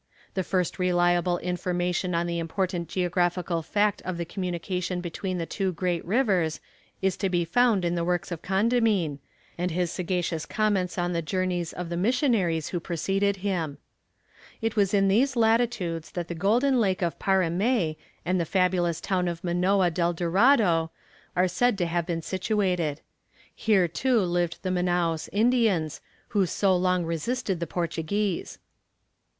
[0.33, 5.71] The first reliable information on the important geographical fact of the communication between the two
[5.71, 6.59] great rivers,
[7.03, 9.19] is to be found in the works of Condamine,
[9.59, 13.77] and his sagacious comments on the journeys of the missionaries who preceded him.
[14.59, 17.95] It was in these latitudes that the golden lake of Parimé
[18.25, 20.89] and the fabulous town of Manoa del Dorado
[21.35, 23.01] are said to have been situated.
[23.53, 28.57] Here, too, lived the Manaos Indians, who so long resisted the Portuguese.